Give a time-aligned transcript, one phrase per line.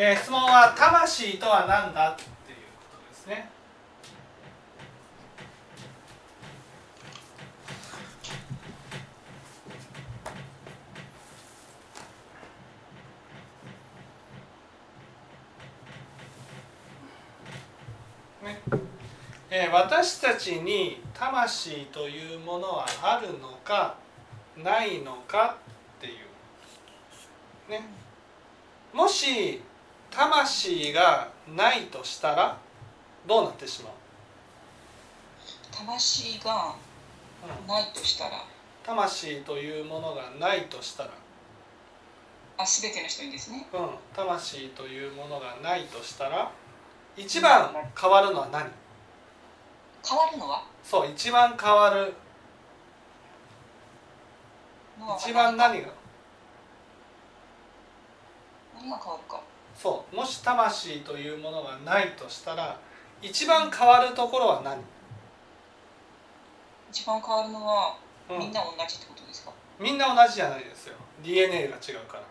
[0.00, 3.50] えー、質問は魂とは何だっていうことですね。
[18.44, 18.62] ね。
[19.50, 23.96] えー、私たちに魂というものはあるのか
[24.56, 25.56] ないのか
[25.98, 27.70] っていう。
[27.72, 27.82] ね。
[28.92, 29.60] もし
[30.10, 32.58] 魂がないとしたら
[33.26, 33.92] どうなってしまう？
[35.70, 36.74] 魂が
[37.66, 38.44] ないとしたら、
[38.84, 41.10] 魂というものがないとしたら。
[42.56, 43.68] あ全ての人にですね。
[43.72, 43.90] うん。
[44.16, 46.50] 魂というものがないとしたら
[47.16, 48.68] 一番変わるのは何？
[50.04, 50.64] 変わるのは？
[50.82, 52.14] そう一番変わる。
[55.16, 55.88] 一番何が？
[58.74, 59.40] 何が変わるか
[59.80, 60.16] そう。
[60.16, 62.78] もし魂というものがないとしたら
[63.22, 64.78] 一番変わるところは何、
[66.90, 67.96] 一番変わるのは、
[68.28, 68.38] うん。
[68.38, 69.52] みんな同じってことですか？
[69.78, 70.94] みんな同じじゃないですよ。
[71.22, 72.22] DNA が違うから。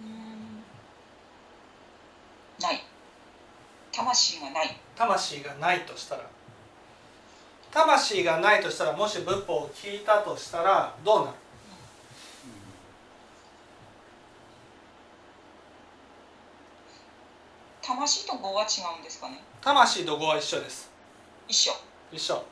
[0.00, 0.62] うん。
[2.60, 2.84] ない。
[3.92, 4.76] 魂がない。
[4.96, 6.22] 魂がないとしたら。
[7.70, 11.36] 魂がないとしたらもし仏法を聞いたとしたらどうなる？
[17.86, 19.38] 魂と語は違うんですかね？
[19.60, 20.90] 魂と語は一緒です。
[21.46, 21.72] 一緒。
[22.10, 22.42] 一緒。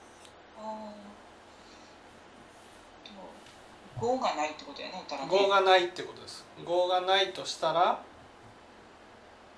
[3.99, 6.45] 語がないってことやね語がないってことです。
[6.65, 8.03] 語がないとしたら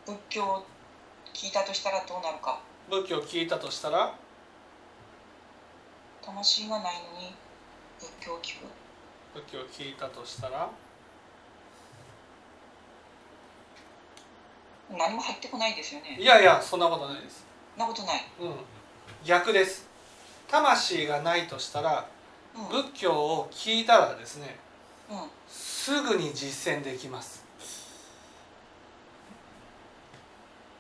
[0.07, 0.67] 仏教を
[1.33, 2.61] 聞いたとしたらどうなるか。
[2.91, 4.15] 仏教を聞いたとしたら
[6.23, 7.35] 魂がないのに
[7.99, 8.67] 仏教を聞く？
[9.35, 10.69] 仏教を聞いたとしたら
[14.91, 16.17] 何も入ってこないですよね。
[16.21, 17.45] いやいやそんなことないです。
[17.77, 18.55] そんなことない、うん。
[19.25, 19.89] 逆です。
[20.49, 22.07] 魂がないとしたら
[22.55, 22.65] うん。
[22.67, 24.57] うん、仏教を聞いたらですね
[25.49, 27.45] すぐに実践できます。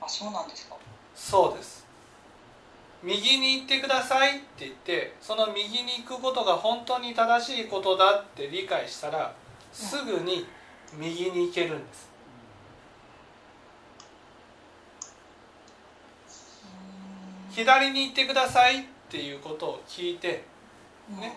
[0.00, 0.76] あそうなんですか。
[1.14, 1.84] そうです。
[3.02, 9.34] 右に行ってくださいって言ってその右に行くことが本当に正しいことだって理解したら
[9.72, 10.46] すぐに
[10.96, 12.08] 右に行けるんです
[17.54, 20.44] 左に行ってくださいっていうことを聞いて
[21.10, 21.36] うんね。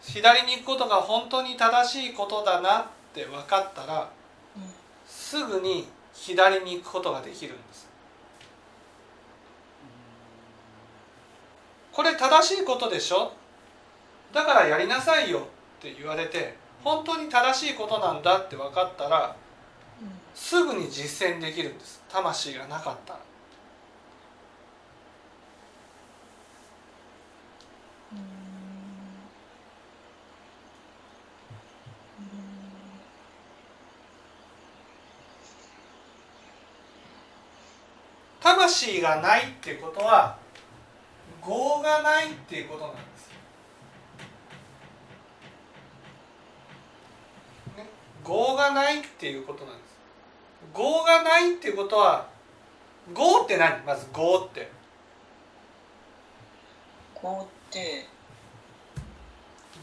[0.00, 4.10] 左に行くことが本当に正しいことだなって分かったら
[4.56, 4.62] うん
[5.06, 7.88] すぐに左に行くことができるんです。
[11.92, 13.32] これ正しいことでしょ？
[14.32, 15.42] だからやりなさいよっ
[15.80, 19.34] て言われて本当に正しいことなんだって分かったら
[20.00, 20.08] うん。
[20.34, 22.02] すぐに実践できるんです。
[22.08, 23.20] 魂がなかったら
[38.78, 40.38] 魂がないっていうことは
[41.44, 43.30] 業がないっていうことなんです、
[47.76, 47.86] ね、
[48.26, 49.98] 業がないっていうことなんです
[50.76, 52.28] 業がないっていうことは
[53.16, 53.82] 業って何？
[53.86, 54.70] まず業って。
[57.14, 58.06] こうって。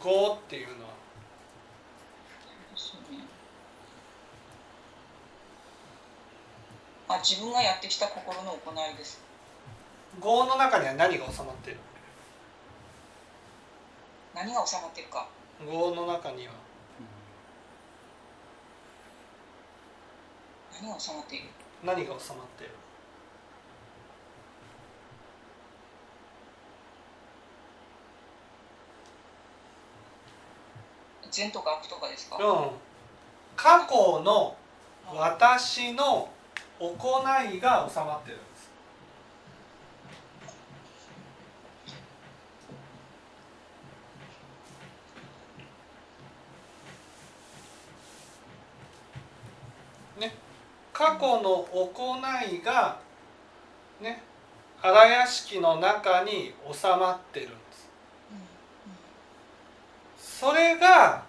[0.03, 0.91] 業っていうのは
[2.75, 3.17] そうね
[7.07, 9.21] あ自分がやってきた心の行いです。
[10.23, 11.79] 業の中には何が収まっている？
[14.33, 15.27] 何が収まってるか。
[15.65, 16.53] 業の中には。
[20.81, 21.45] 何が収まっている？
[21.83, 22.73] 何が収まっている？
[31.31, 32.37] 善とか悪とかですか？
[32.37, 32.69] うん。
[33.55, 34.55] 過去の
[35.13, 36.29] 私の
[36.79, 36.93] 行
[37.53, 38.69] いが収まってるんです。
[50.19, 50.35] ね。
[50.93, 52.17] 過去の行
[52.51, 52.99] いが
[54.01, 54.21] ね
[54.81, 57.55] 荒屋敷の中に収まってるんで
[60.17, 60.39] す。
[60.39, 61.23] それが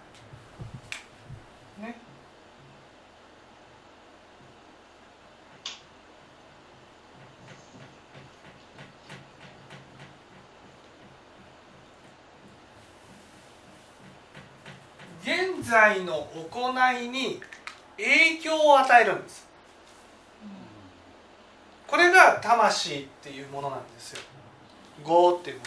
[15.27, 16.71] 現在の行
[17.03, 17.41] いに
[17.97, 19.45] 影響を与えるんです。
[21.85, 24.21] これが魂っていうものなんですよ。
[25.05, 25.63] 業っていうも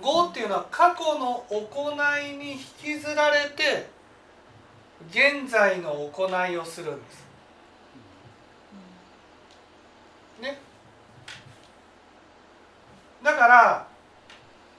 [0.00, 0.24] の。
[0.24, 1.92] 業っていうのは過去の行
[2.32, 3.88] いに引きずられて
[5.10, 7.24] 現在の行いをするんです。
[10.40, 10.60] ね。
[13.24, 13.88] だから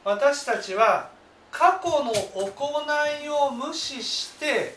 [0.05, 1.14] 私たちは
[1.57, 2.83] 過去の行
[3.23, 4.75] いを無視して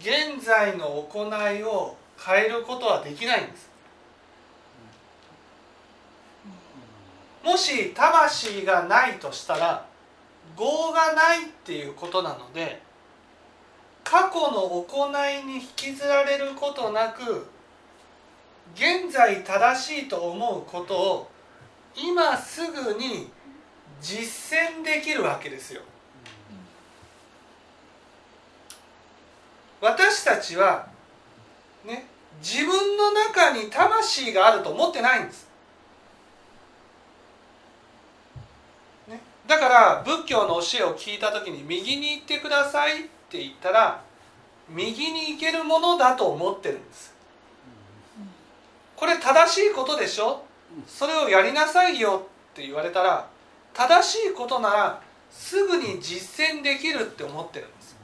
[0.00, 3.70] 現在の行いを変えることはできないんです。
[7.44, 9.84] もし魂がないとしたら
[10.58, 12.80] 業がないっていうことなので
[14.02, 17.46] 過去の行いに引きずられることなく
[18.74, 21.30] 現在正しいと思うことを
[21.94, 23.30] 今すぐに
[24.02, 25.82] 実践できるわけですよ。
[29.80, 30.86] 私たちは
[31.84, 32.06] ね
[32.40, 35.48] 自分の中に魂があると思ってないんです。
[39.08, 44.02] ね、だから仏教の教えを聞いた時に右に行ってくださいって言ったら
[44.68, 47.12] 右に行けるものだと思ってるんです。
[48.96, 50.44] これ正しいことでしょ？
[50.86, 53.28] それをやりなさいよって言われたら
[53.74, 57.96] 正しいことならすぐに実践できるって思ってるんです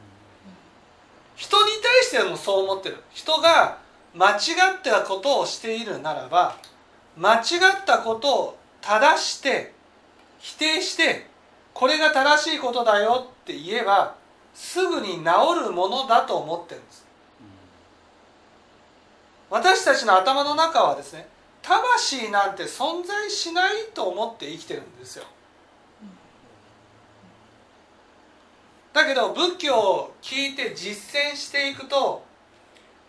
[1.37, 2.97] 人に対してもそう思ってる。
[3.13, 3.79] 人が
[4.13, 4.37] 間違
[4.79, 6.57] ったことをしているならば
[7.17, 7.39] 間違
[7.83, 9.73] ったことを正して
[10.41, 11.27] 否定して
[11.75, 14.17] これが正しいことだよって言えば
[14.53, 15.23] すぐに治
[15.67, 17.07] るものだと思ってるんです。
[19.51, 21.29] 私たちの頭の中はですね
[21.63, 25.25] 魂なんて存在しないと思って生きてるんですよ。
[28.99, 32.25] だけど仏教を聞いて実践していくと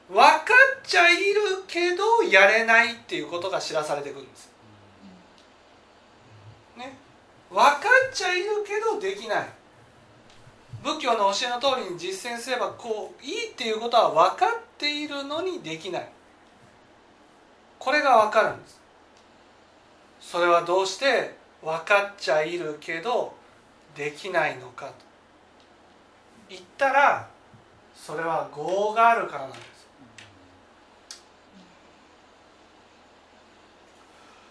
[0.08, 4.52] 分かっちゃいるけどやれないっていうことが知らされてくるんです。
[6.78, 6.96] ね。
[7.50, 9.48] 分かっちゃいるけどできない。
[10.84, 16.10] 仏教の教えの通りに実践すればこういいっていうことは分かっているのにできない。
[17.80, 18.80] これが分かるんです。
[20.22, 23.34] それはどうして分かっちゃいるけど
[23.96, 25.09] できないのかと。
[26.50, 27.28] 言ったら
[27.96, 29.88] それは業があるからなんです。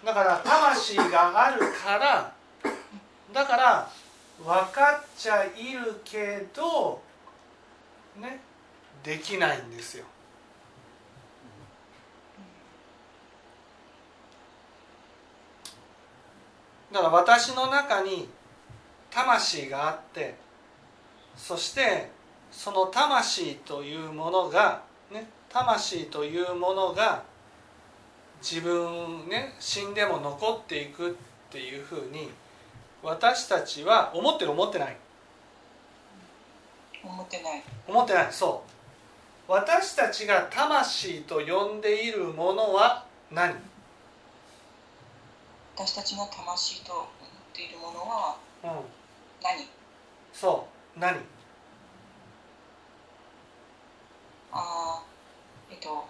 [0.05, 2.33] だから魂があるから
[3.33, 3.91] だから
[4.43, 7.03] 分かっちゃいるけど
[8.17, 8.41] ね
[9.03, 10.05] できないんですよ。
[16.93, 18.29] だから私の中に
[19.11, 20.37] 魂があって
[21.39, 22.11] そして
[22.53, 27.23] その魂というものがね魂というものが
[28.43, 31.15] 自分ね死んでも残っていくっ
[31.51, 32.31] ていうふうに
[33.03, 34.97] 私たちは思ってる思ってない。
[37.03, 37.63] 思ってない。
[37.87, 38.33] 思ってない。
[38.33, 38.63] そ
[39.49, 39.53] う。
[39.53, 43.55] 私たちが魂と呼んでいるものは何？
[45.77, 47.07] 私たちの魂と思っ
[47.55, 48.71] ているものはうん。
[49.43, 49.67] 何？
[50.35, 51.19] そう何？
[54.53, 56.09] あーえっと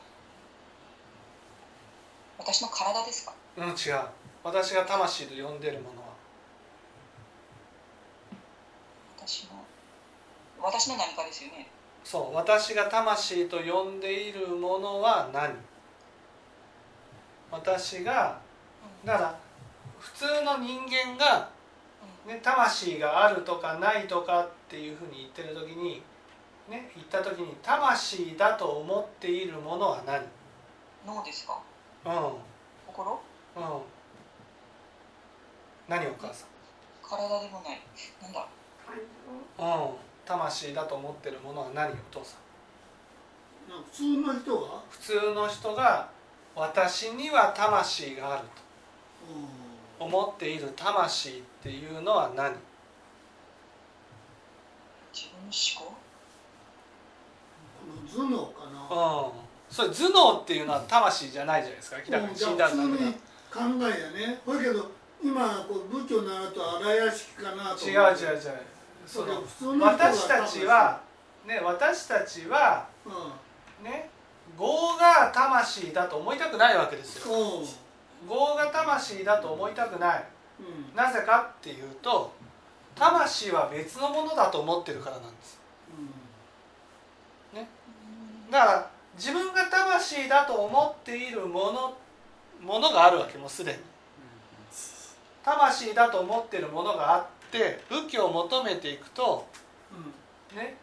[2.38, 3.34] 私の体ですか？
[3.56, 3.74] うん違う。
[4.44, 6.08] 私が魂と呼んでいるものは。
[9.16, 9.50] 私の
[10.62, 11.68] 私の何かですよね？
[12.04, 15.52] そう私が魂と呼んでいるものは何？
[17.50, 18.38] 私が
[19.04, 19.38] だから
[19.98, 21.50] 普通の人間が、
[22.26, 26.02] ね、魂があるとかないとかっていうふうに言ってる時に、
[26.68, 30.22] ね、言った時に魂だと思っているものは何？
[31.06, 31.58] 脳ですか？
[32.04, 32.12] うん。
[32.86, 33.20] 心？
[33.56, 33.62] うん。
[35.88, 36.44] 何お母さ
[37.02, 37.80] 体でもない。
[38.22, 38.46] なんだ？
[39.60, 39.94] んうん。
[40.26, 43.82] 魂だと思ってるものは何お父さん？
[43.84, 46.10] 普通の人は、普通の人が
[46.54, 48.44] 私には魂がある
[49.98, 52.52] と思っている魂っていうのは何？
[55.46, 55.94] 思考？
[57.78, 59.32] この頭脳かな、うん。
[59.70, 61.96] それ頭脳っていうのは魂じゃないじゃないですか？
[62.06, 64.40] 明らかうんに死んだじゃあ普んだけど通に考えやね。
[64.44, 64.90] ほいけど
[65.22, 68.40] 今こう仏教になると荒屋敷かなと違う違う違う。
[69.06, 71.00] その普通の私たちは
[71.46, 74.10] ね私たちはうね
[74.58, 74.66] 業
[74.98, 77.34] が魂だと思いたくないわけですよ。
[78.28, 80.24] 業が魂だと思いたくない。
[80.60, 80.96] うん。
[80.96, 82.32] なぜかっていうと
[82.98, 85.58] 魂は別のものだと思ってるからなんです。
[88.50, 91.96] だから自分が魂だと思っているもの
[92.62, 93.78] ものがあるわけもうすでに。
[95.44, 99.46] 魂だと思っているものがあって仏教を求めていくと
[100.54, 100.76] ね。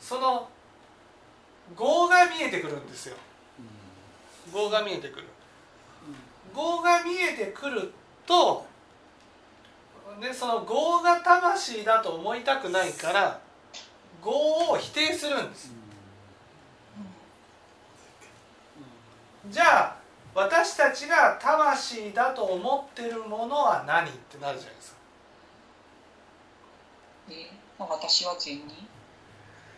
[0.00, 0.48] その
[1.78, 3.16] 業が見えてくるんですよ。
[4.52, 5.26] 業が見えてくる。
[6.56, 7.92] 業が見えてくる
[8.26, 8.66] と
[10.18, 13.40] でその業が魂だと思いたくないから
[14.24, 15.72] 業を否定するんです。
[19.48, 19.96] じゃあ
[20.34, 24.96] 私たちが魂だと思ってるものは何ってなるじゃないですか。
[27.28, 28.86] で、まあ、私は善人？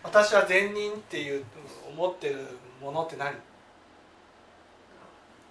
[0.03, 1.45] 私は善人っていう
[1.89, 3.35] 思ってるものって何？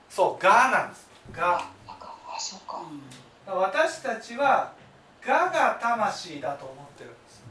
[0.09, 1.57] そう「が」なんです「が。
[1.57, 1.71] あ」
[2.37, 2.81] そうか
[3.45, 4.71] 私たちは
[5.25, 7.43] 「が」が魂だと思ってるんです。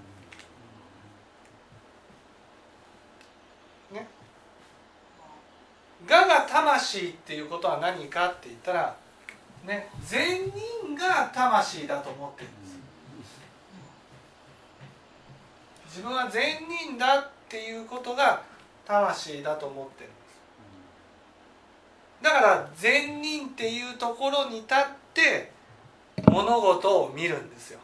[3.93, 4.09] ね
[6.07, 8.97] 「が」が魂っていうことは何かって言ったら
[9.65, 12.79] ね善人が魂だと思ってるんです。
[15.87, 18.43] 自分は善人だっていうことが
[18.87, 20.21] 魂だと思ってるんです。
[22.23, 25.60] だから善人っていうところに立って
[26.27, 27.81] 物事を見るんですよ。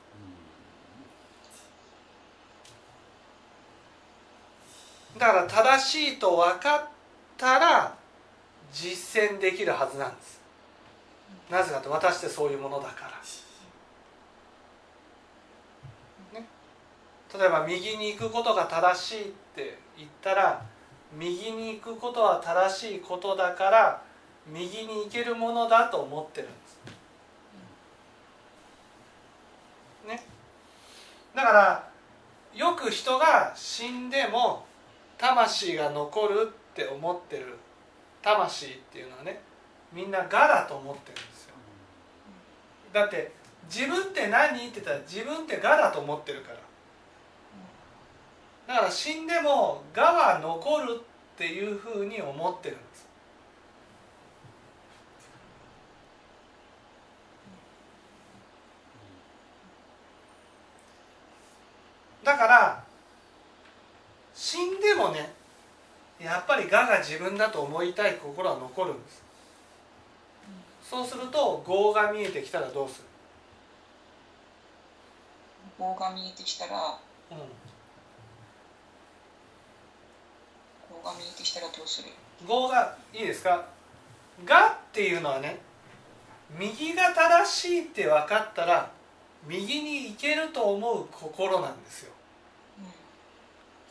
[5.19, 6.89] だから正しいと分かっ
[7.39, 7.97] たら
[8.73, 10.41] 実践できるはずなんです。
[11.51, 13.17] なぜかと私ってそういうものだから。
[17.39, 19.25] 例えば右に行くことが正しいっ
[19.55, 20.65] て言ったら
[21.13, 24.03] 右に行くことは正しいことだから
[24.47, 26.49] 右に行けるものだと思ってる。
[26.49, 26.66] んです。
[30.07, 30.23] ね。
[31.35, 31.89] だから
[32.55, 34.65] よく人が死んでも
[35.19, 37.59] 魂が残るって思ってる
[38.23, 39.41] 魂っていうのはね
[39.93, 41.55] みんな「が」だと思ってるんですよ。
[42.93, 43.33] だって
[43.69, 46.59] 自分って何って言ったら自分って「が」だと思ってるから。
[48.67, 53.06] だから死んでも「が」は残るっていうふうに思ってるんです
[62.27, 62.85] だから
[64.35, 65.33] 死んでもね
[66.19, 69.23] やっぱり「が」が自分だと思いたい心は残るんです。
[70.83, 73.05] そうすると「業」が見えてきたらどうする？
[75.79, 76.99] 棒が見えてきたら
[77.31, 77.39] うん。
[81.03, 82.09] 棒が見えてきたらどうする？
[82.45, 83.65] 語がいいですか
[84.45, 85.61] 「が」っていうのはね
[86.51, 88.91] 右が正しいって分かったら
[89.45, 92.13] 右に行けると思う心なんですよ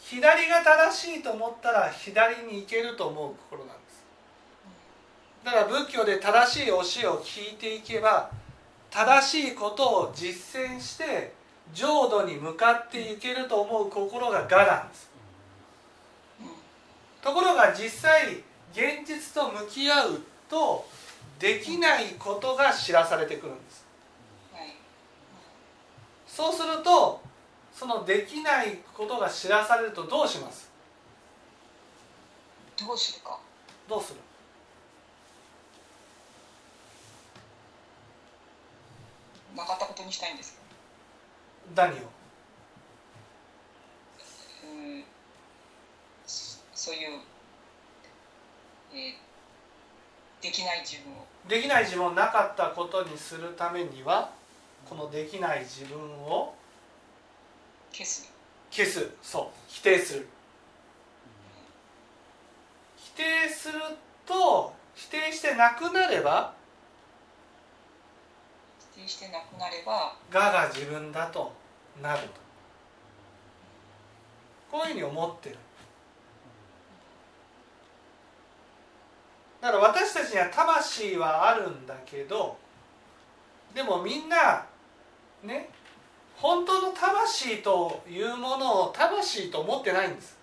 [0.08, 4.06] 左が正しいと思ったら左に行けると思う心なんです。
[5.44, 8.30] だから仏教で正しい教えを聞いていけば
[8.92, 11.34] 正しいことを実践して
[11.74, 15.10] 浄土に向かっていけると思う心が「が」なんです。
[17.24, 18.44] ところが実際
[18.74, 20.88] 現実と向き合うと
[21.40, 23.84] できないことが知らされてくるんです。
[24.54, 24.76] はい。
[26.28, 27.22] そうすると
[27.76, 30.72] そのできないことが知らされるとどうします？
[32.80, 33.38] どうするか？
[33.90, 34.20] どうする？
[39.56, 40.60] なかったことにしたいんですか
[41.76, 41.94] 何を？
[44.64, 44.68] う
[45.00, 45.04] ん
[46.26, 47.20] そそういう、
[48.94, 49.14] えー
[50.42, 51.26] できない自分を。
[51.48, 54.30] できない自分をなかったことにするためには
[54.88, 56.54] このできない自分を
[57.96, 58.30] 消す。
[58.70, 59.10] 消す。
[59.22, 59.46] そう。
[59.70, 60.28] 否定する。
[62.98, 63.80] 否定する
[64.26, 66.54] と否定してなくなれば
[68.94, 71.54] 否定してなくなれば「が」が自分だと
[72.02, 72.42] なると。
[74.70, 75.58] こういうふうに思ってる。
[79.62, 82.58] だから私たちには魂はあるんだけど
[83.74, 84.66] でもみんな
[85.44, 85.70] ね
[86.46, 90.38] 本当の魂というものを魂と思ってないんです、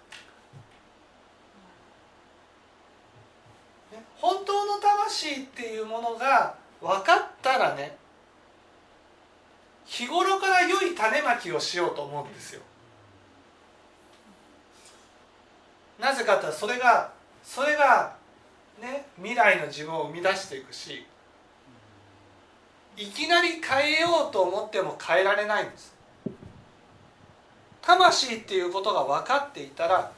[4.20, 7.96] 本当の魂っていうものが分かったらね
[9.84, 12.62] 日頃から良い種まきをしようと思うんですよ。
[16.00, 17.12] なぜかというとそれが
[17.44, 18.16] それが
[18.80, 21.06] ね未来の自分を生み出していくし
[22.96, 25.91] いきなり変えようと思っても変えられないんです。
[27.82, 30.10] 魂っていうことが分かっていたら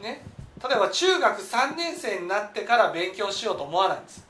[0.00, 0.24] ね
[0.62, 4.26] 例えば中学3年生になってから勉強しようと思わないんです。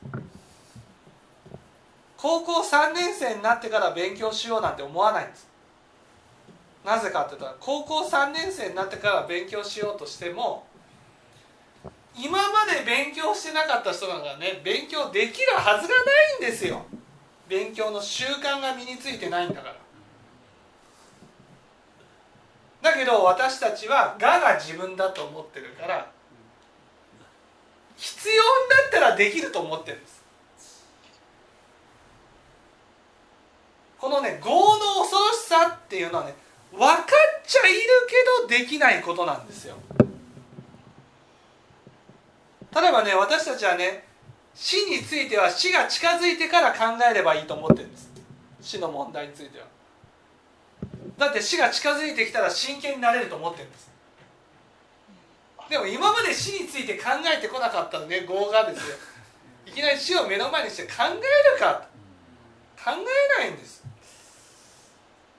[2.17, 5.47] 高校3年生になってから勉強しようなんて思わないんです。
[6.83, 10.65] なぜかって言ったら高校3年生になってから勉強しようとしても
[12.15, 16.85] 今まで勉強してなかった人なんかね勉強できるはずがないんですよ。
[17.47, 19.75] 勉強の習慣が身についてないんだから。
[22.81, 26.11] だけど私たちは我が自分だと思ってるから
[27.95, 30.17] 必要になったらできると思ってるんです。
[33.99, 36.35] このね業の恐ろしさっていうのはね
[36.71, 37.05] 分かっ
[37.45, 39.75] ちゃいるけどできないことなんですよ。
[42.75, 44.05] 例えばね私たちはね
[44.53, 48.11] 死については死が近づいてから考えればいいと思ってるんです。
[48.61, 49.65] 死の問題については。
[51.17, 53.89] だって死が近づいてきたら真剣になれると思ってるんです。
[55.69, 58.95] でも今まで死について考えてこなかったね業がですよ。
[59.65, 61.87] いきなり死を目の前にして考えるか。
[62.77, 63.83] 考えないんです。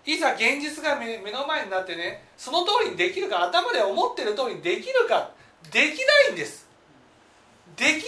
[0.05, 5.31] いざ現実が目の前になってねその通りにできるか頭で思ってる通りにできるか。
[5.71, 6.67] できないんです。
[7.77, 8.01] できない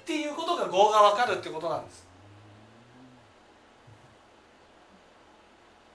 [0.00, 2.07] っていうことが業が分かるってことなんです。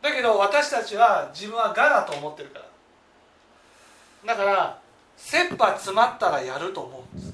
[0.03, 4.35] だけど私たちは自分は我だと思ってるから。
[4.35, 4.79] だから
[5.15, 7.33] 切羽詰まったらやると思うんです。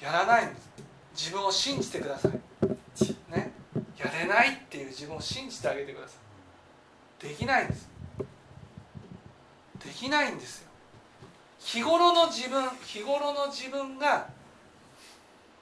[0.00, 0.70] やらないんです。
[1.16, 2.32] 自分を信じてください。
[3.32, 3.52] ね。
[3.96, 6.14] やれないっていう自分を信じてあげてくださ
[7.20, 7.28] い。
[7.28, 7.88] できないんです。
[9.84, 10.68] できないんですよ。
[11.58, 14.28] 日頃の自分日頃の自分が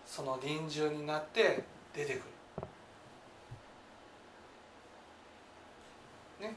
[0.05, 1.65] その臨終になって
[1.95, 2.23] 出てくる
[6.41, 6.55] ね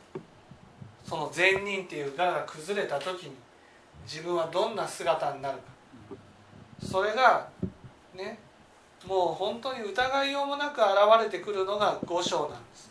[1.10, 3.32] その善人っていう我が崩れた時に
[4.06, 5.64] 自分はどんな姿になるか。
[6.86, 7.50] それが
[8.14, 8.38] ね
[9.08, 10.86] もう本当に疑いようもなく現
[11.24, 12.90] れてくるのが五章なんです。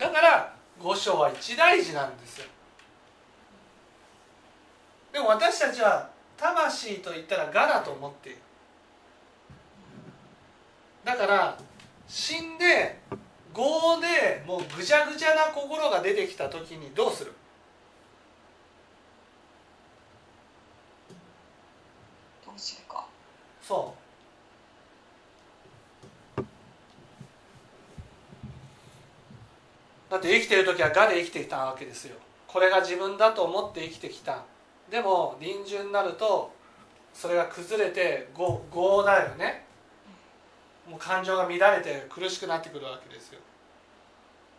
[0.00, 2.46] だから五章は一大事なんですよ。
[5.12, 8.38] でも私たちは魂といったら我だと思っている。
[11.04, 11.56] だから
[12.08, 12.98] 死んで
[13.54, 17.32] 業でもうぐちゃぐちゃな心が出てきた時にどうする？
[22.44, 23.06] どうするか。
[23.62, 24.02] そう。
[30.10, 32.16] だって生きてる時は我で生きてきたわけですよ。
[32.46, 34.42] これが自分だと思って生きてきた。
[34.90, 36.52] でも臨終になると
[37.14, 39.64] それが崩れて業業だよね
[40.92, 43.40] もう感情が乱れて苦しくなってくるわけですよ。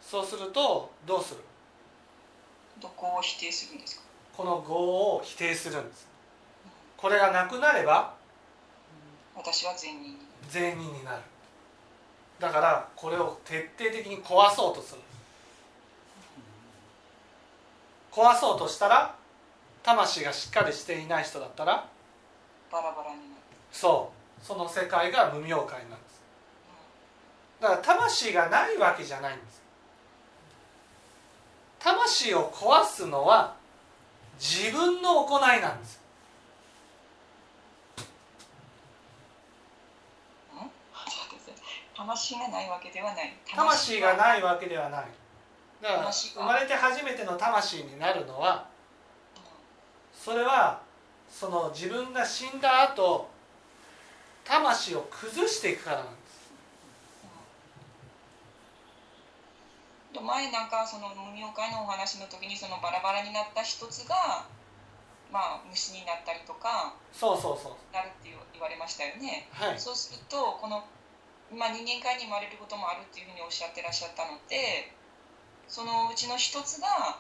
[0.02, 1.42] そうするとどうする？
[2.82, 4.02] どこを否定するんですか？
[4.36, 6.08] この業を否定するんです。
[6.98, 8.16] これがなくなれば
[9.36, 10.18] 私は善人に。
[10.50, 11.22] 善人になる。
[12.40, 15.02] だからこれを徹底的に壊そうとする。
[18.12, 19.16] 壊そうとしたら
[19.84, 21.88] 魂がしっかりしていない人だったら
[22.72, 23.42] バラバラになる。
[23.72, 24.44] そう。
[24.44, 26.13] その世界が無明界なんです
[27.64, 29.64] だから魂がないわけじゃないんです。
[31.80, 33.56] 魂を壊すのは
[34.38, 36.02] 自分の行いなんです。
[40.54, 40.70] うん
[41.96, 43.34] 魂がないわけではない。
[43.56, 45.06] 魂がいないわけではない。
[45.82, 48.68] だから生まれて初めての魂になるのは
[50.14, 50.82] それは
[51.30, 53.30] その自分が死んだ後
[54.44, 56.23] 魂を崩していくからなんです
[60.22, 64.46] 前なんかその無明会のお話の時にそのバラバラになった一つが
[65.32, 67.94] まあ虫になったりとかそうそうそう。
[67.94, 69.80] なるって言われましたよね、はい。
[69.80, 70.84] そうするとこの、
[71.50, 74.94] まあ、人間界に生まれることもあるっていうふうにおっしゃってらっしゃったので
[75.68, 77.18] そのうちの一つが、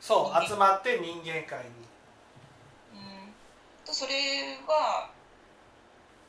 [0.00, 1.84] そう集まって人間界に。
[2.94, 3.34] うん、
[3.84, 4.12] とそれ
[4.66, 5.10] は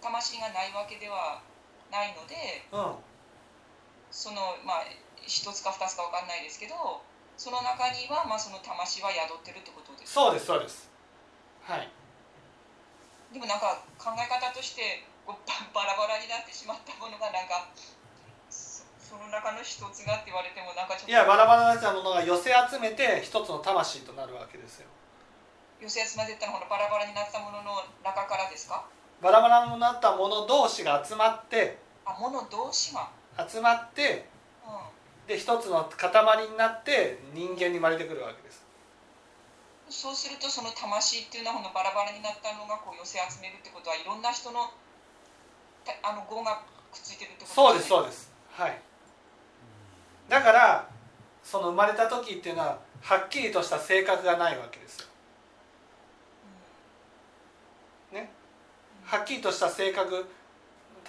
[0.01, 1.41] 魂がないわけでは
[1.91, 2.35] ないので
[2.71, 3.04] うん
[4.15, 4.87] そのまあ
[5.19, 7.03] 一つか二つかわかんないですけど
[7.35, 10.87] その中には、まあ、その魂は宿ってるってことですそうですそうです。
[11.67, 11.91] はい。
[13.33, 17.67] でもなんか考え方としてこうババラバラになってしまったものがなんか
[18.47, 24.87] そその中の一つがって言われてもなんかちょっといやバラバラなものが寄せ集めて一つの魂となるわけですよ。
[25.83, 28.87] 寄せ集まっていったのこのバラバラになったものの中からですか？
[29.19, 34.27] バラバラになったもの同士が集まってあもの同士が、集まって
[34.65, 34.67] う
[35.25, 38.65] ん、で一つの塊になって人間に生まれてくるわけです。
[39.89, 44.71] そうするとその魂っていうのはこのバラバラになったのがこう寄せ集めるってことはいろんな人の
[45.85, 48.31] たあの業がくっついてるってことそうですねそうです。
[48.51, 48.81] はい。
[50.29, 50.89] だから
[51.43, 55.07] その生まれた時っていうのははっきりとした性格がないわけですよ。
[59.05, 60.25] はっきりとした性格。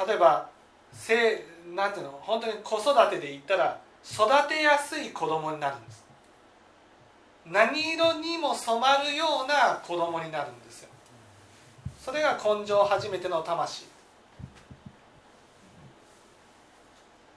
[0.06, 0.50] 例えば
[0.96, 6.04] 性なんていうの本当に子育てで言ったら育てやすい子供になるんです。
[7.44, 10.88] 何色にも染まるような子供になるんですよ。
[12.00, 13.86] それが根性初めての魂。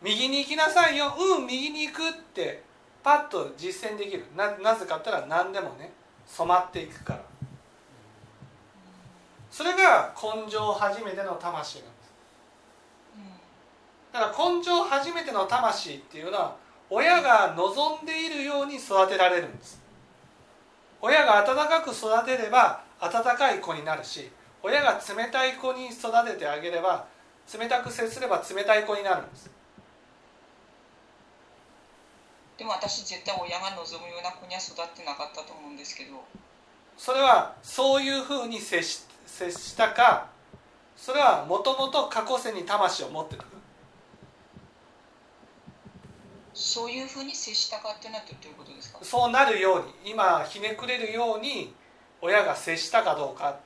[0.01, 1.13] 右に行きなさいよ。
[1.17, 2.63] うん右に行くって
[3.03, 4.25] パッと実践できる。
[4.35, 5.91] ななぜかって言ったら何でもね
[6.25, 7.21] 染まっていくから。
[9.51, 11.98] それが根性初めての魂なんです
[14.11, 16.55] だから根性初めての魂っていうのは
[16.89, 19.79] 親が望んでいるように育てられるんです。
[21.01, 24.29] 親が温かく育てれば温かい子になるし
[24.61, 27.05] 親が冷たい子に育ててあげれば
[27.57, 29.49] 冷たく接すれば冷たい子になるんです。
[32.57, 36.23] でも私絶対親が望むような子には育ってなかったと思うんですけど。
[36.97, 40.27] それはそういうふうに接し接したか
[40.97, 43.58] それはもともと過去世に魂を持ってたか
[46.61, 48.99] そういうふうに接したかっていうのはどういうことですか？
[49.01, 51.73] そうなるように今ひねくれるように
[52.21, 53.59] 親が接したかどうか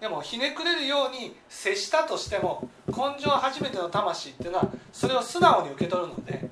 [0.00, 6.48] でもひねくれるように接したとしても根性初めての魂っていうのはそれを素直に受け取るので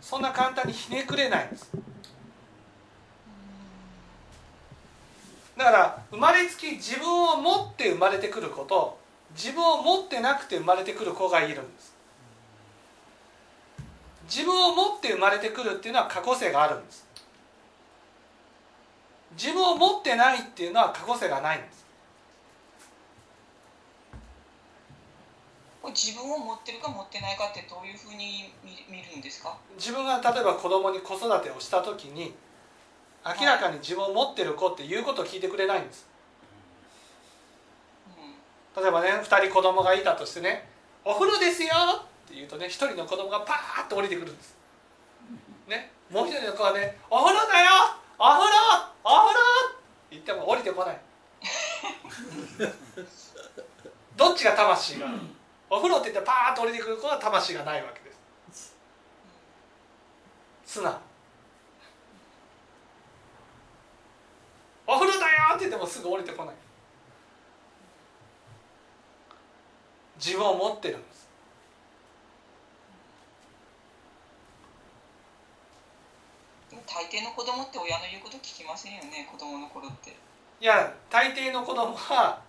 [0.00, 1.70] そんな簡単にひねくれないんです。
[5.58, 8.98] だから生まれつき自分を持って生まれてくる子と
[9.36, 11.89] 自分を持ってなくて生まれてくる子がいるんです。
[14.30, 17.04] 自分を持って生まれてくるっていうのは過去性があるんです。
[19.32, 21.80] 自分を持ってないっていうのは過去性がないんです。
[25.92, 29.56] 自分を持ってるか持ってないかってどういうふうに見見るんですか？
[29.76, 32.32] 自分が例えば子供に子育てをした時に
[33.26, 36.06] 明らかに自分を持ってる子って言うことを聞いてくれないんです。
[38.76, 38.82] うん。
[38.82, 40.68] 例えばね2人子供がいたとしてね
[41.04, 41.70] 「お風呂ですよ!」
[42.30, 44.54] って言うとね1人の子供がパーッと降りてくるんです。
[45.66, 45.90] ね？
[46.10, 47.70] もう1人の子はね「お風呂だよ！
[48.18, 48.54] お風呂！
[49.02, 49.40] お風呂!」
[49.74, 51.00] って言っても降りてこない。
[54.16, 55.18] どっちが魂がある？
[55.68, 58.12] お風呂って言ってパーッと降りてくる子は魂がないわけで
[58.54, 58.76] す。
[60.64, 60.94] 素直
[64.86, 65.56] お風呂だよ！
[65.56, 66.54] って言ってもすぐ降りてこない。
[70.24, 71.26] 自分を持ってるんです
[76.68, 80.10] でも大抵の子供って親の言うこと聞きませんよね子供の頃って。
[80.60, 82.42] いや大抵の子供は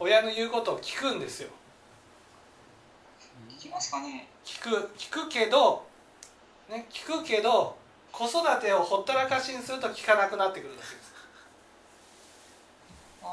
[0.00, 1.50] 親の言うことを聞くんですよ。
[3.48, 4.26] 聞きますかね。
[4.44, 5.86] 聞く聞くけど
[6.68, 7.76] ね聞くけど
[8.10, 11.12] 子育てをほったらかしにすると聞かなくなってくるだけです。
[13.22, 13.26] あ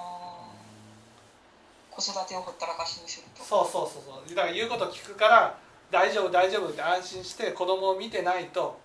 [1.91, 1.95] ー。
[1.95, 3.43] 子育てをほったらかしにすると。
[3.43, 4.35] そうそうそうそう。
[4.35, 5.57] だから言うこと聞くから
[5.89, 8.84] 大丈夫大丈夫って安心して子供を見てないと、ね、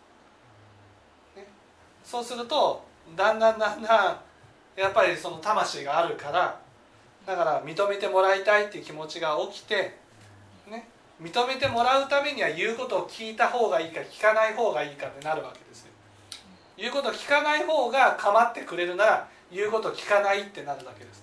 [2.10, 2.82] そうすると
[3.16, 4.16] だんだんだんだん
[4.76, 6.60] やっぱりその魂があるから
[7.24, 9.96] だから認めてもらいたいっていう気持ちが起きて、
[10.68, 10.88] ね、
[11.22, 15.92] 認めてもらうためには言うことを聞いた方がいいか聞かない方がいいかってなるわけですよ。
[16.76, 21.22] 言うことを聞かない方が構ってくれるなら言うことを聞かないってなるだけです。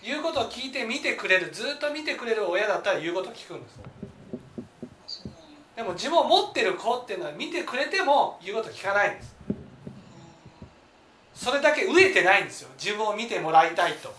[0.00, 3.80] 言うことを聞いて見てくれるずっと見てくれる親だったら言うことを聞くんです
[5.76, 9.34] でも自分を持ってる子っていうのは見てくれても言うこと聞かないんです。
[11.34, 12.68] それだけ飢えてないんですよ。
[12.78, 14.14] 自分を見てもらいたいと。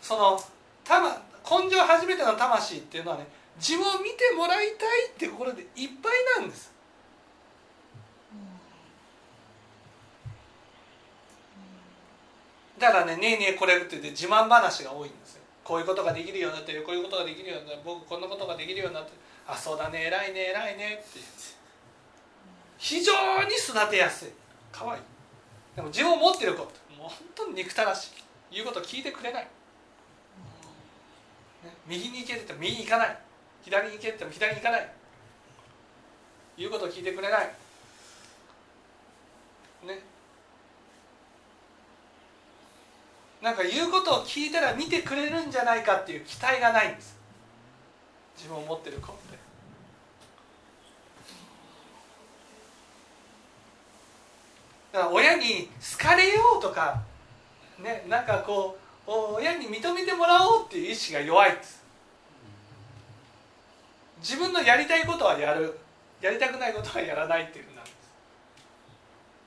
[0.00, 0.40] その
[0.84, 6.72] たま根性初めての魂っていうのはね自分を見てもらいたいって心でいっぱいなんです。
[12.78, 15.39] だからね「ねえねえこれ」って言って自慢話が多いんですよ。
[15.70, 19.12] こういうことができるようになってこういうことができるようになって僕こんなことができるようになって
[19.46, 21.28] あそうだね偉いね偉いねってって。
[22.76, 23.12] 非常
[23.44, 24.30] に育てやすい。
[24.72, 25.00] 可愛い。
[25.00, 25.04] い
[25.76, 28.10] でも自分を持ってる子ってもう本当に憎たらしい。
[28.50, 29.48] 言うこと聞いてくれない、ね、
[31.86, 33.16] 右に行けって言っても右に行かない。
[33.62, 34.92] 左に行けって言っても左に行かない。
[36.58, 37.54] 言うことを聞いてくれない。
[39.86, 40.02] ね。
[43.42, 47.18] なんか言うことを聞いたら見てくれるんじゃないかっていう期待がないんです。
[48.36, 49.38] 自分を持ってる子って
[54.92, 57.02] だから親に好かれようとか
[57.78, 61.80] ねなんかこう親に認めてもらおうっていう意志が弱いです。
[64.20, 65.78] 自分のやりたいことはやる。
[66.20, 67.94] やりたくないことはやらないっていうふうになんです。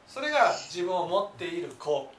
[0.08, 2.12] それが自分を持っている子。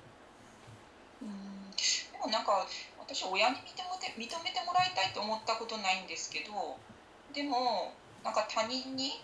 [2.25, 2.65] もなんか
[2.99, 6.81] 私親に認めて認めてもらいたいと思ったことないんですけど
[7.37, 7.93] でも
[8.25, 9.21] なんか他人に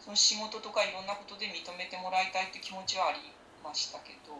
[0.00, 3.18] その仕事とかいろんなことで認めてもらいたいって気持ちはあり
[3.62, 4.32] ましたけど。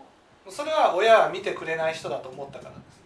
[0.50, 2.98] それは親は見てくれない人だと思ったからです。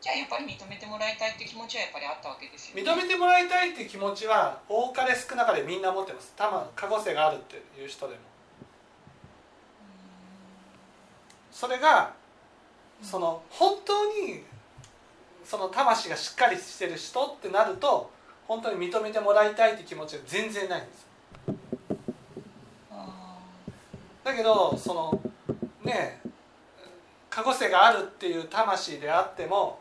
[0.00, 2.82] じゃあやっぱり認めてもらいたいって気持ちはやっぱりあったわけですよね。
[2.82, 6.32] 認めてもらいたいっていう気持ちは多かれ少なかれみんな持ってます。
[6.36, 8.29] 多分過去性があるっていう人でも
[11.60, 12.14] それが
[13.02, 14.44] その本当に
[15.44, 18.10] その魂がしっかりしてる人ってなると
[18.48, 21.06] 本当に認めてもらいたいって気持ちが全然ないんです
[22.90, 23.36] あ
[24.24, 25.20] だけどその
[25.84, 26.22] ね
[27.28, 29.80] 過去性があるっていう魂であっても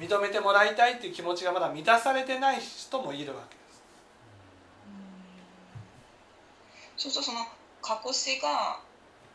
[0.00, 3.82] 認めてもらいたいっていう気持ちがまだ満たされてない人もいるわけです。
[6.96, 7.40] ーそうそうその
[7.82, 8.80] 過去性が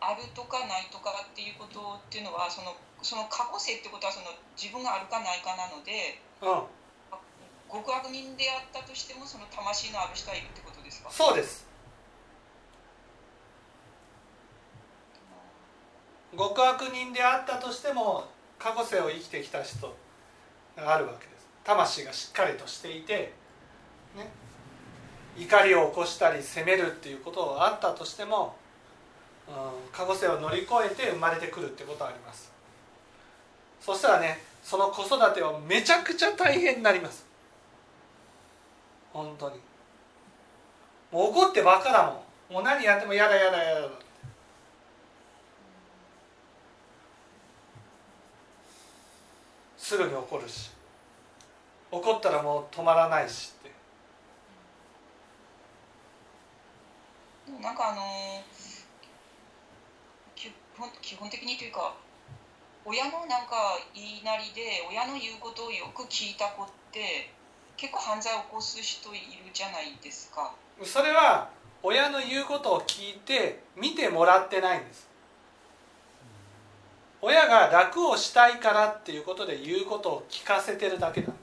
[0.01, 6.67] あるとかないとかっていうことっていうのはそのその過去性ってことはその自分があるかないかなのでうん。
[7.71, 11.09] 極悪人であったとしてもその魂のある人はいるってことですか？
[11.09, 11.65] そうです。
[16.37, 18.25] 極悪人であったとしても
[18.59, 19.95] 過去世を生きてきた人
[20.75, 21.47] があるわけです。
[21.63, 23.33] 魂がしっかりとしていて、
[24.17, 24.29] ね、
[25.37, 28.60] 怒りを起こしたり責めるっていうことがあったとしても、うん、
[29.91, 32.51] 過去世を乗り越えて生まれてくるってことはあります。
[33.81, 37.25] そしたらねその子育てはめちゃくちゃ大変になります。
[39.11, 39.59] 本当に。
[41.11, 42.11] もう怒ってばっかだも
[42.51, 42.53] ん。
[42.53, 43.89] もう何やってもやだやだやだ。
[49.77, 50.71] すぐに怒るし。
[51.91, 53.71] 怒ったらもう止まらないしって。
[57.61, 58.60] なんかあのー
[60.81, 61.93] 本基本的にというか
[62.83, 67.29] 親のなんか言いなりで親の言うことをよく聞いた子って
[67.77, 70.51] 結構犯罪を起こす人いるじゃないですか。
[70.83, 71.49] それは
[71.83, 75.07] 親の言うことを聞いて見てもらってないんです。
[77.21, 81.41] 親が楽をしたいからっていうことで言うことを聞かせてるだけなんです。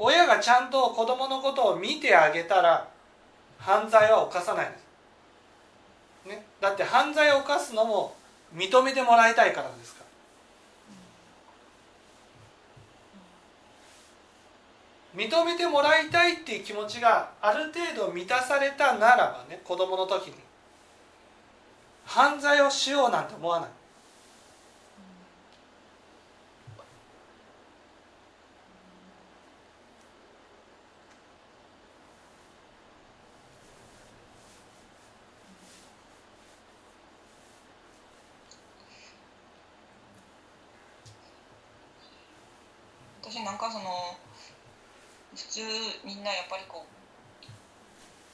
[0.00, 2.88] 親がちゃんと子供のことを見てあげたら
[3.58, 4.84] 犯罪は犯さないんです、
[6.28, 8.14] ね、だって犯罪を犯すのも
[8.54, 10.08] 認めてもらいたいからですから。
[15.22, 20.34] 認めてもらいたいっていう気持ちがある程度満たされたならばね子供の時に
[22.04, 23.70] 犯罪をしようなんて思わない。
[43.38, 44.18] 私なんかその
[45.30, 45.62] 普通
[46.02, 46.90] みんなやっぱりこう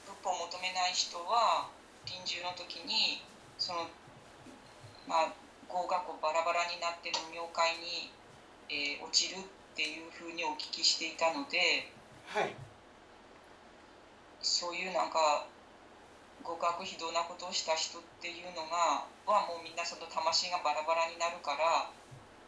[0.09, 1.69] 仏法を求めない人は
[2.09, 3.21] 臨終の時に
[3.61, 3.85] その
[5.05, 5.33] まあ
[5.69, 8.09] 業がこうバラバラになってる冥界に、
[8.73, 11.85] えー落ちるっていうふうにお聞きしていたので
[12.25, 12.55] はい。
[14.41, 15.45] そういうなんか
[16.41, 21.93] 極悪非道なことをした人っていうのがはもうみんなその魂がバラバラになるから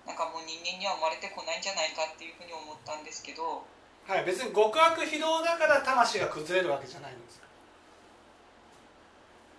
[0.08, 3.68] なんかもう人間には生まれてこないんじゃないかっていうふうに思ったんですけど。
[4.08, 7.42] はい別に極悪非道だから魂が崩れるわけじゃないんです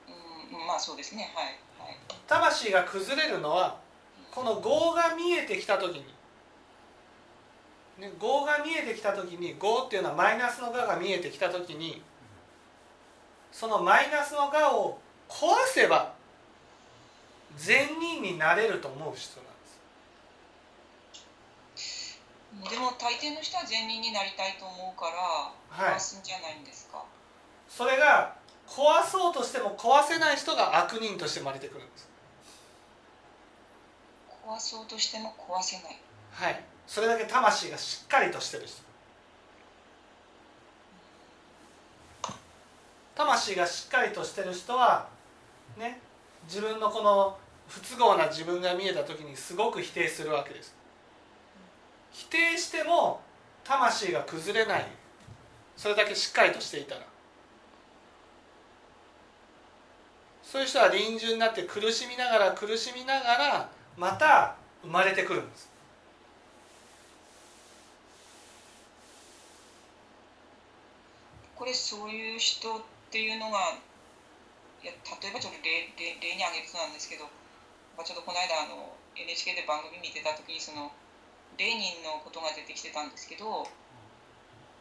[0.09, 1.31] うんまあそうですね。
[1.37, 1.45] はい
[1.79, 1.99] はい。
[2.27, 3.77] 魂が崩れるのは
[4.31, 6.05] この業が見えてきた時に、
[7.99, 12.01] ね、業が見えてきた時に業っていうのはマイナスの我が見えてきた時に
[13.53, 16.15] そのマイナスの我を壊せば
[17.57, 19.58] 善人になれると思う人なん
[22.69, 25.97] でも大抵の人は善人になりたいと思うからはい。
[25.97, 27.05] 壊すんじゃないんですか、
[27.69, 28.35] それが
[28.67, 32.09] 壊そうとしても壊せない人が悪人として生まれてくるんです。
[34.47, 35.99] 壊そうとしても壊せない。
[36.33, 36.65] はい。
[36.87, 38.89] それだけ魂がしっかりとしてる人。
[43.15, 45.09] 魂がしっかりとしてる人は
[45.77, 46.01] ね
[46.45, 50.78] 自分のこの不都合な自分が見えた時にすごく否定するわけです
[52.19, 53.21] 否定しても
[53.63, 54.87] 魂が崩れない。
[55.77, 57.03] それだけしっかりとしていたら。
[60.43, 65.71] そういう人は臨終になって苦しみながら苦しみながらまた生まれてくるんです。
[71.55, 72.81] これそういう人っ
[73.13, 73.79] ていうのが
[74.83, 77.27] いや例えばちょっと例例例に挙げるとなんですけど、
[78.03, 80.91] ちょっとこの間あの NHK で番組見てた時にその
[81.59, 83.67] レーニンのことが出てきてたんですけど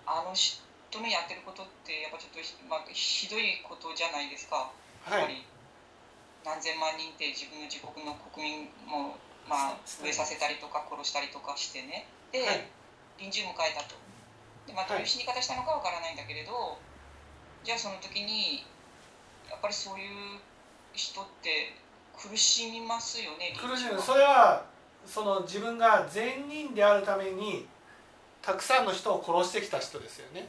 [0.05, 0.53] あの人
[1.01, 4.71] のやってることってやっぱちょっとひ,、まあ、ひどいことじゃないですか。
[5.11, 5.43] やっぱり
[6.47, 12.07] 何千万人って自分の自国の国民も、まあ、飢えさせたりとか殺したりとかしてね。
[12.31, 12.63] で、はい。
[13.19, 13.99] 臨終迎えたと。
[14.63, 16.79] で、まあ、どういう死に方したのかわからないんだけれど、
[17.67, 18.63] じゃあその時に
[19.51, 20.39] やっぱりそういう
[20.93, 21.75] 人って
[22.15, 24.65] 苦しみますよね苦しむ臨終はそれは
[25.07, 27.65] その自分が善人であるために
[28.41, 30.47] たくさんの人を殺してきた人ですよね。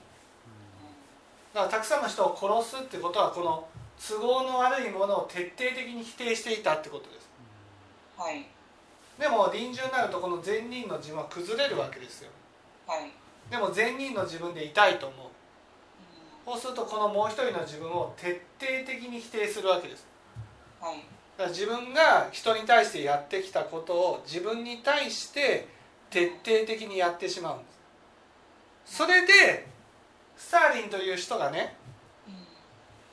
[1.55, 3.67] だからたくさんの人を殺すってことはこの
[3.99, 7.29] 都合の悪いものを徹底的に否定していたってことです。
[8.17, 8.47] はい。
[9.19, 12.31] でも臨終になるとこの善人の自分は崩れるわけですよ。
[12.87, 13.11] はい、
[13.51, 15.27] でも善人の自分でいたいと思う。
[16.47, 16.55] うん。
[16.55, 20.07] そうするとこのもう一人の自分を徹底的に否定するわけです。
[20.81, 20.99] はい。
[20.99, 21.03] だ
[21.39, 25.69] から自分が人に対してやってきたことを自分に対して
[26.11, 27.65] 徹底的にやってしまうんで
[28.85, 28.97] す。
[28.97, 29.67] それで
[30.37, 31.77] スターリンという人がね
[32.27, 32.35] うん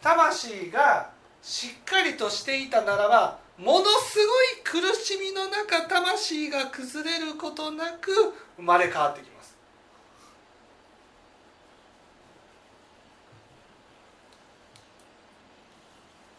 [0.02, 1.12] 魂が
[1.44, 4.18] しっかりとしていたならばものす
[4.66, 8.12] ごい苦しみの中魂が崩れることなく
[8.58, 9.56] 生まれ変わってきます。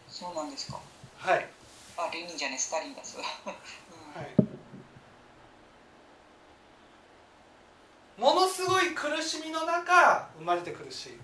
[0.09, 0.79] そうなんですか。
[1.19, 1.47] はい、
[1.97, 4.35] あレニーじゃねスタリンだそう、うんはい、
[8.19, 11.17] ものすごい苦しみの中生まれてくるし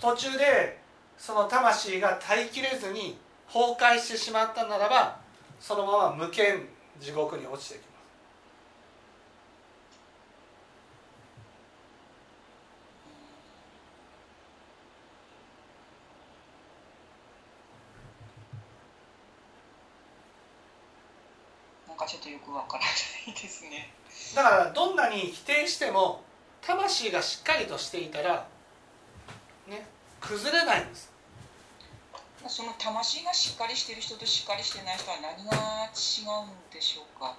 [0.00, 0.80] 途中で
[1.18, 3.18] その魂が耐えきれずに
[3.52, 5.20] 崩壊してしまったならば
[5.60, 6.66] そのまま無限
[6.98, 7.92] 地獄に落ちていくます
[21.88, 22.90] なんかちょっとよくわからな
[23.32, 23.90] いですね。
[24.36, 26.22] だからどんなに否定しても
[26.60, 28.46] 魂がしっかりとしていたら
[29.68, 29.86] ね
[30.20, 31.10] 崩れないんです。
[32.48, 37.36] その魂がしっかりしてる人としっかりしてない人は何が違うんでしょうか？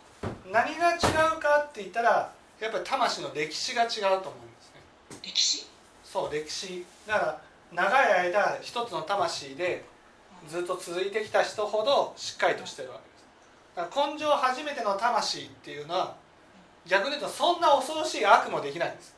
[0.52, 0.98] 何が違
[1.38, 4.22] うかって言ったらやっぱり魂の歴史が違うと思うんで
[4.62, 4.82] すね。
[5.24, 5.68] 歴史？
[6.04, 6.86] そう歴史。
[7.08, 7.42] だから
[7.74, 9.84] 長い間一つの魂で
[10.48, 13.13] ずっと続いてきた人ほどしっかりとしてるわけ
[13.76, 16.16] 根性初めての魂っていうのは
[16.86, 19.16] 逆に言うとそんな恐ろしい悪もできないんです。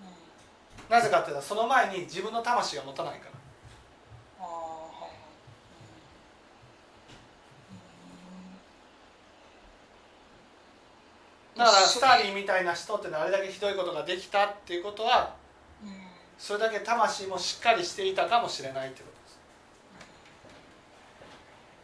[0.00, 3.36] うんなぜかっていうとその前に自分の魂が持たないから。
[11.56, 15.34] だからスターリンみたいな人ってのあれだけひどいことができたっていうことは
[16.38, 19.38] それだけ魂もしっかりしていたかもしれないってことです。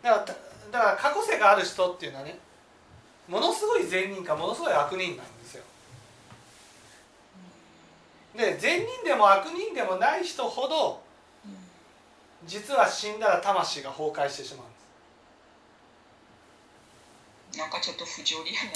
[0.03, 2.39] だからだから過去世がある人っていうのはね
[3.29, 5.65] ものすごい善人かものすごい悪人なんですよ。
[8.37, 11.03] で善人でも悪人でもない人ほど
[12.45, 14.71] 実は死んだら魂が崩壊してしまうん
[17.53, 18.71] です、なんかちょっと不条理やな。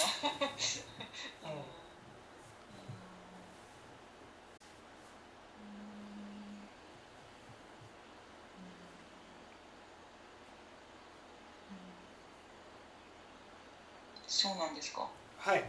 [14.47, 15.09] そうなんですか？
[15.39, 15.65] はい。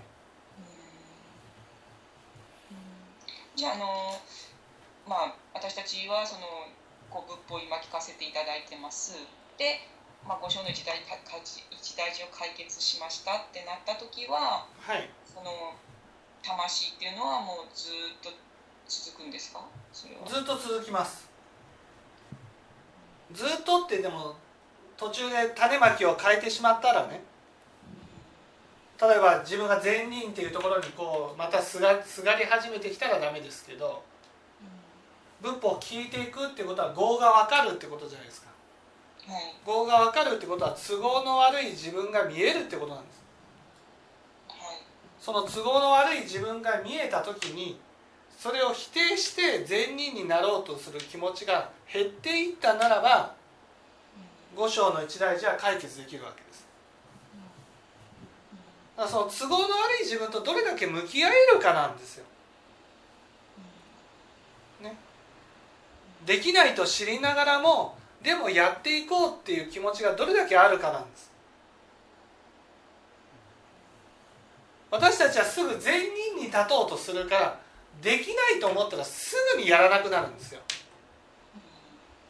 [3.56, 3.86] じゃああの
[5.10, 6.70] まあ私たちはその
[7.10, 9.18] こう仏法を今聞かせていただいてます。
[9.58, 9.82] で、
[10.28, 15.10] まあ、五章の一大一大事を解決しましたってなった時ははい。
[15.26, 15.74] その
[16.44, 18.30] 魂っていうのはもうずっと
[18.88, 19.66] 続くんですか？
[19.92, 21.28] ずっと続きます。
[23.34, 24.36] ずっとってでも
[24.96, 27.22] 途中で種まきを変えてしまったらね
[29.00, 34.04] 例えば自分が善人っていうところにこうまたすがすがり始めてきたらダメですけど
[35.42, 38.48] 仏法を聞いていくってことは業が分かるってことじゃないですか。
[39.28, 39.54] はい。
[39.68, 43.24] 業が分かるってことは都合の悪い自分が見えるってことなんです。
[44.50, 44.60] はい。
[45.20, 47.80] その都合の悪い自分が見えた時に
[48.36, 53.36] それを否定して善人になろうとする気持ちが減っていったならば
[54.56, 56.47] 五章の一大事は解決できるわけ
[59.04, 62.26] らその都合の悪い自分とどれだけ向き合えるかなんですよ。
[64.82, 64.96] ね、
[66.26, 71.32] できないと知りながらもでもやっていこうっていう気持ちがどれだけあるかなんです。
[74.90, 77.60] 私たちはすぐ善人に立とうとするから
[78.02, 80.62] できないと思ったらすぐにやらなくなるんですよ。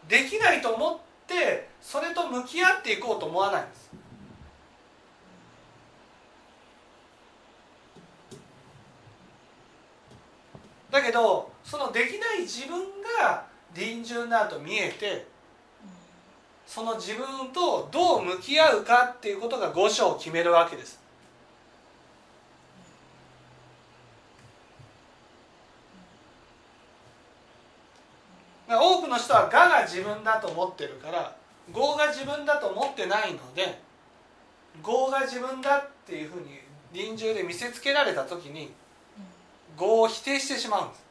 [0.08, 0.98] できないと思っ
[1.28, 3.90] てそれと向き合っていこうと思わないんです。
[10.98, 12.80] だけどそのできない自分
[13.20, 13.46] が
[13.76, 15.28] 臨終になると見えて
[16.66, 21.00] その自分とどう向き合うかっていうことが五章を決めるわけです。
[28.70, 31.34] 多くの人は我が自分だと思ってるから
[31.74, 33.80] 業が自分だと思ってないので
[34.86, 36.60] 業が自分だっていうふうに
[36.92, 38.74] 臨終で見せつけられた時に
[39.80, 41.04] 業を否定してしまうんです。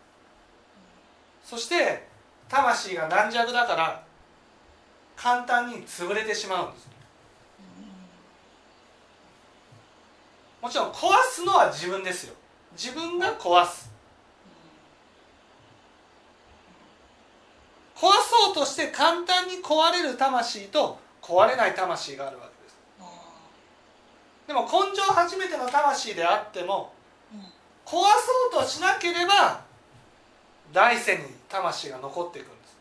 [1.44, 2.06] そして
[2.48, 4.02] 魂が軟弱だから
[5.16, 6.88] 簡単に潰れてしまうんです。
[10.60, 12.34] もちろん壊すのは自分ですよ。
[12.72, 13.88] 自分が壊す。
[17.96, 22.76] 壊そうとして簡単に壊れる魂と壊れない魂があるわけです。
[24.48, 26.92] でも根性初めての魂であっても
[27.86, 27.92] 壊
[28.52, 29.60] そうとしなければ
[30.72, 32.76] 来世に魂が残っていくんです。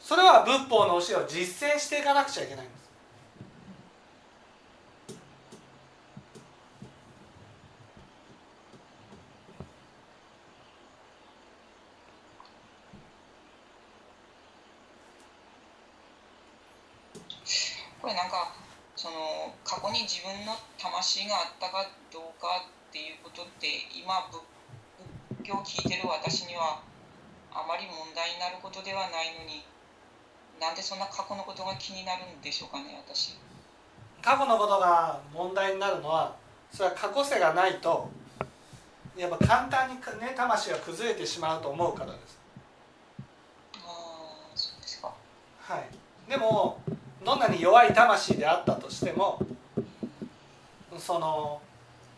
[0.00, 2.78] それは仏法の教えを実践していかなくちゃいけないんです。
[18.00, 18.54] これなんか
[18.98, 24.42] その過去に自分の魂があったかどうかっていうことって今仏
[25.46, 26.82] 教を聞いてる私には
[27.54, 29.62] あまり問題になることではないのに
[30.58, 33.38] なんでそんな過去のことが気になるんでしょうかね私。
[34.20, 36.34] 過去のことが問題になるのは
[36.72, 38.10] それは過去世がないと
[39.16, 42.36] やっぱ簡単にね魂が崩れてしまうと思うからです。
[43.78, 45.14] ああそうですか。
[45.60, 45.86] はい。
[46.28, 46.82] でも
[47.28, 49.38] どんなに弱い魂であったとしても
[50.98, 51.60] その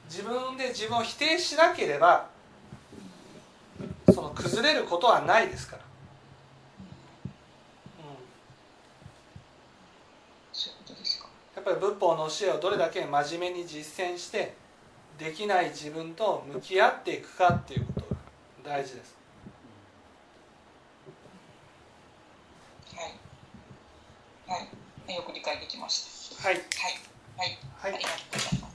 [0.09, 2.29] 自分で自分を否定しなければ
[4.15, 5.83] その崩れることはないですから、
[11.57, 14.55] やっぱり仏法の教えをどれだけ真面目に実践して
[15.19, 18.17] できない自分と向き合っていくかっていうことが
[18.63, 19.17] 大事です。
[22.95, 23.03] は
[24.57, 24.59] い。
[24.61, 24.80] はい
[25.15, 26.49] よく理解できました。
[26.49, 26.55] はい。
[26.55, 26.65] はい。
[27.37, 27.95] はい、はい。
[27.95, 28.70] ありがとうございます